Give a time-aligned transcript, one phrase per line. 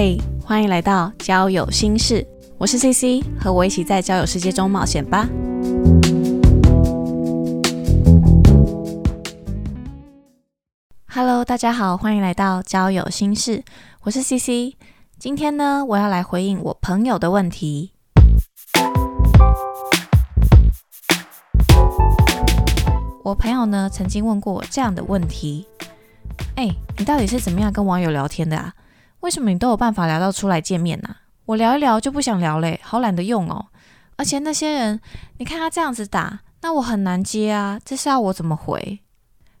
[0.00, 2.24] 嘿，欢迎来到交友心事，
[2.56, 5.28] 我是 CC，和我一起在交友世界中冒险吧。
[11.08, 13.64] Hello，大家好，欢迎来到交友心事，
[14.02, 14.76] 我是 CC。
[15.18, 17.90] 今天呢，我要来回应我朋友的问题。
[23.24, 25.66] 我朋友呢，曾经问过我这样的问题：
[26.54, 28.72] 哎，你到底是怎么样跟网友聊天的啊？
[29.20, 31.16] 为什么你都有办法聊到出来见面呢？
[31.46, 33.66] 我聊一聊就不想聊嘞，好懒得用哦。
[34.16, 35.00] 而且那些人，
[35.38, 39.00] 你看他这样子打，那我很难接啊，这是要我怎么回？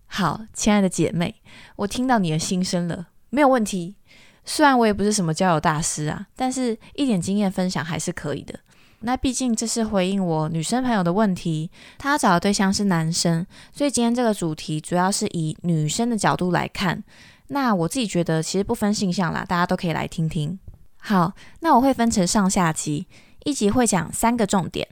[0.06, 1.36] 好，亲爱的姐妹，
[1.76, 3.96] 我听到你的心声了，没有问题。
[4.44, 8.58] 虽然我也不是什么交友大师啊，但是一点经验分享还是可以的。
[9.00, 17.04] 那毕竟这是回应我女生朋友的问题，她找的对象是男生，所以今天这个主题主要是以女生的角度来看。
[17.48, 20.58] 那我自己觉得其实不分性向啦，大家都可以来听听。
[20.98, 23.06] 好，那我会分成上下集，
[23.44, 24.86] 一集会讲三个重点。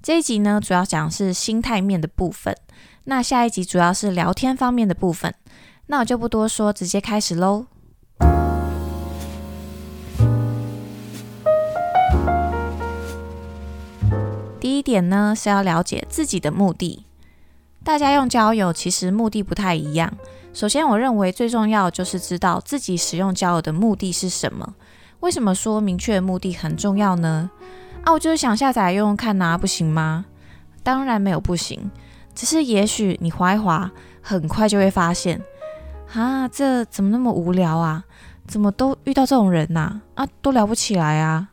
[0.00, 2.56] 这一集呢，主要讲是心态面的部分。
[3.04, 5.34] 那下一集主要是聊天方面的部分。
[5.86, 7.66] 那我就不多说，直接开始喽。
[14.60, 17.04] 第一点呢，是要了解自己的目的。
[17.84, 20.12] 大家用交友其实目的不太一样。
[20.58, 24.74] 首先，我认为最重要就是知道自己使用交友的目的是什么。
[25.20, 27.48] 为什么说明确的目的很重要呢？
[28.02, 30.24] 啊，我就是想下载用用看呐，不行吗？
[30.82, 31.88] 当然没有不行，
[32.34, 33.88] 只是也许你划一划，
[34.20, 35.40] 很快就会发现，
[36.12, 38.02] 啊，这怎么那么无聊啊？
[38.48, 40.00] 怎么都遇到这种人呐？
[40.16, 41.50] 啊，都聊不起来啊。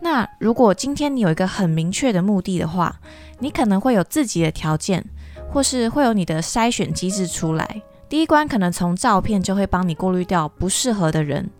[0.00, 2.96] 那如果今天你有一个很明确的目的的话，
[3.38, 5.04] 你可能会有自己的条件，
[5.52, 7.80] 或是会有你的筛选机制出来。
[8.08, 11.50] 第一关可能从照片就会帮你过滤掉不适合的人，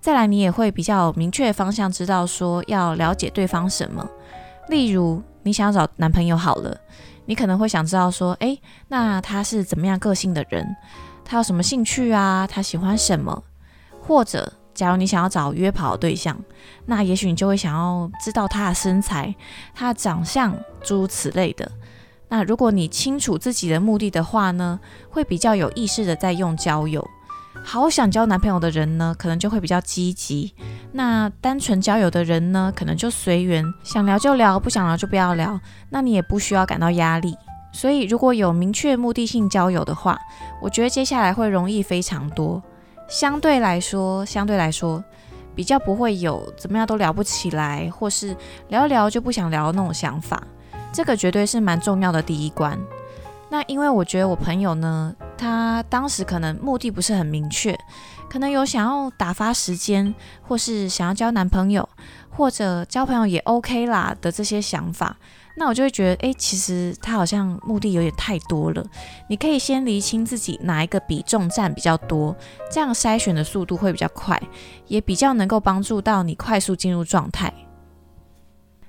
[0.00, 4.06] 再来你也会比较明确方向，知道说要了解对方什么。
[4.68, 6.76] 例如你想要找男朋友好了，
[7.26, 10.76] 你可能会想知道说，诶，那他是怎么样个性的人？
[11.24, 12.46] 他有什么兴趣啊？
[12.46, 13.42] 他喜欢什么？
[14.00, 16.38] 或者假如你想要找约跑对象，
[16.84, 19.34] 那也许你就会想要知道他的身材、
[19.72, 21.70] 他的长相，诸如此类的。
[22.28, 24.80] 那如果你清楚自己的目的的话呢，
[25.10, 27.06] 会比较有意识的在用交友。
[27.62, 30.52] 好想交男朋友的人呢，可能就会比较积极；
[30.92, 35.58] 那单纯交友的人呢，可能就随缘，想聊就聊，不想聊就不要聊。
[35.90, 37.36] 那你也不需要感到压力。
[37.72, 40.18] 所以如果有明确目的性交友的话，
[40.60, 42.62] 我觉得接下来会容易非常多。
[43.08, 45.02] 相对来说，相对来说
[45.54, 48.36] 比较不会有怎么样都聊不起来，或是
[48.68, 50.42] 聊一聊就不想聊那种想法。
[50.94, 52.78] 这个绝对是蛮重要的第一关。
[53.50, 57.76] 那因为我觉得我朋友呢，他当时可能目的不是很明确，
[58.30, 61.88] 可能有想要打发时间，或是想要交男朋友，
[62.30, 65.16] 或者交朋友也 OK 啦的这些想法。
[65.56, 68.84] 那我就会觉得，诶，其实他好像目的有点太多了。
[69.28, 72.34] 你可以先厘清自己哪一个比重占比较多，
[72.72, 74.40] 这样筛选的速度会比较快，
[74.88, 77.52] 也比较能够帮助到你快速进入状态。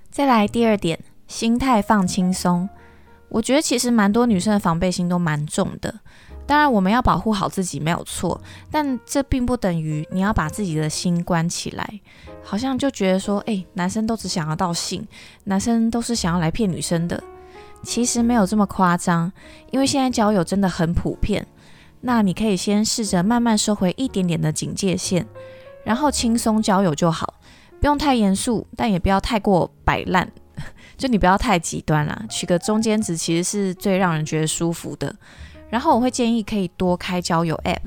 [0.10, 1.00] 再来第二点。
[1.28, 2.70] 心态放轻松，
[3.30, 5.94] 我觉得其实蛮多女生的防备心都蛮重的。
[6.48, 12.00] 当然，我们要保护好自己没有错，但这并不等于你要把自己的心关起来，
[12.44, 15.04] 好像就觉得说，哎，男生都只想要到性，
[15.46, 17.24] 男生都是想要来骗女生的。
[17.82, 19.32] 其实没有这么夸张，
[19.72, 21.46] 因为现在交友真的很普遍。
[22.02, 25.26] 那你可以先试着慢慢收回一点点的警戒线，
[25.84, 27.34] 然后轻松交友就好，
[27.80, 30.32] 不用太严肃，但也不要太过摆烂。
[30.98, 35.14] 就你不要太极端啦，取个中间值其实是最让人觉得舒服的。
[35.70, 37.82] 然后我会建议可以多开交友 App，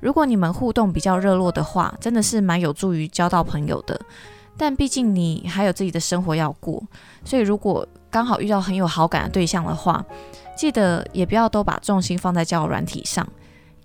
[0.00, 4.00] 如果你们互动比较热络的话，真的是蛮有助于交到朋友的。
[4.56, 6.82] 但毕竟你还有自己的生活要过，
[7.24, 10.04] 所以如果刚好遇到很有好感的对象的话，
[10.56, 13.24] 记得也不要都把重心放在交友软体上，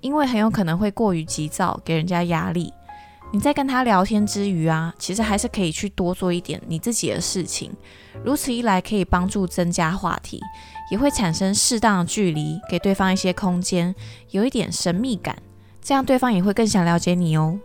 [0.01, 2.73] 因为很有可能会过于急躁，给人家压力。
[3.33, 7.71] 你在跟他聊天之余啊，其实还是可以去多做一点你自己的事情。
[8.23, 10.39] 如此一来，可以帮助增加话题，
[10.91, 13.95] 也会产生适当的距离，给对方一些空间，
[14.29, 15.35] 有一点神秘感，
[15.81, 17.57] 这样对方也会更想了解你哦。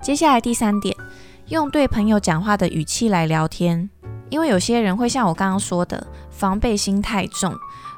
[0.00, 0.96] 接下来第三点，
[1.48, 3.90] 用对朋友讲话的语气来聊天，
[4.30, 7.54] 因为有些人会像我刚刚说的，防备心太重，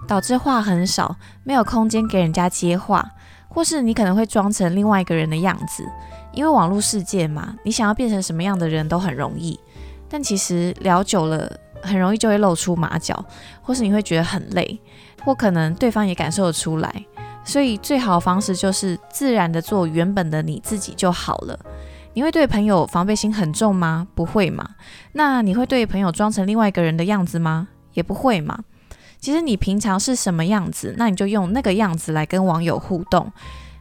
[0.08, 1.14] 导致话很少，
[1.44, 3.08] 没有空间给人家接话，
[3.49, 5.87] 或是你可能会装成另外一个人的样子。
[6.32, 9.59] 因为网络世界嘛，你想要变成什么样的人都很容易，
[10.09, 11.50] 但其实聊久了，
[11.82, 13.25] 很容易就会露出马脚，
[13.62, 14.81] 或是你会觉得很累，
[15.25, 17.05] 或可能对方也感受得出来。
[17.44, 21.59] 所以最好的方式就是自然的做原本的你自己就好了。
[22.12, 24.06] 你会对朋友防备心很重吗？
[24.15, 24.69] 不会嘛。
[25.12, 27.69] 那你会对朋友装成另外一个人的样子吗？
[27.94, 28.59] 也不会嘛。
[29.21, 33.31] 其实你平常是什么样子，那你就用那个样子来跟网友互动，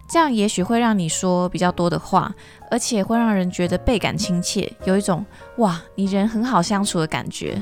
[0.10, 2.34] 这样也许会让你说比较多的话，
[2.72, 5.24] 而且会让人觉得倍感亲切，有一种
[5.58, 7.62] 哇，你人很好相处的感觉。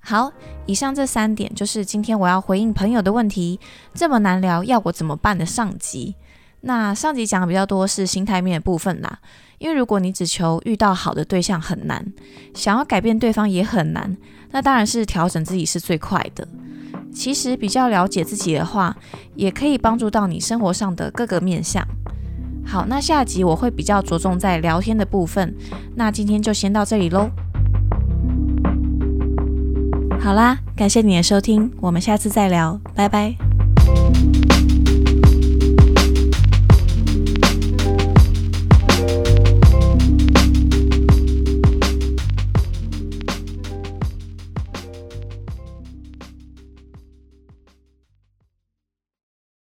[0.00, 0.32] 好，
[0.64, 3.60] 以上这三点就是今天我要回应朋友的问题。
[3.94, 6.14] 这么难聊，要我怎么办的上集？
[6.62, 9.18] 那上集讲的比较多是心态面的部分啦，
[9.58, 12.12] 因为如果你只求遇到好的对象很难，
[12.54, 14.16] 想要改变对方也很难，
[14.50, 16.48] 那当然是调整自己是最快的。
[17.14, 18.94] 其实比较了解自己的话，
[19.36, 21.86] 也可以帮助到你生活上的各个面向。
[22.66, 25.54] 好，那下集我会比较着重在聊天的部分，
[25.94, 27.30] 那今天就先到这里喽。
[30.20, 33.43] 好啦，感谢你的收听，我们下次再聊，拜拜。